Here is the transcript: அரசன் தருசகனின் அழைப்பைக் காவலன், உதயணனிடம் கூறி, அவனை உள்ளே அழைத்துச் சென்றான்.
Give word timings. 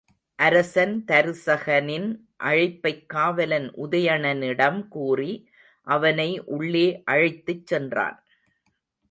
அரசன் 0.39 0.93
தருசகனின் 1.07 2.07
அழைப்பைக் 2.43 3.03
காவலன், 3.09 3.67
உதயணனிடம் 3.75 4.87
கூறி, 4.87 5.31
அவனை 5.87 6.43
உள்ளே 6.47 7.03
அழைத்துச் 7.05 7.67
சென்றான். 7.67 8.19